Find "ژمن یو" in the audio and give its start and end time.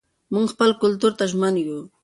1.31-1.79